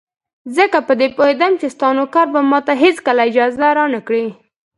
[0.57, 4.25] ځکه په دې پوهېدم چې ستا نوکر به ماته هېڅکله اجازه را نه کړي.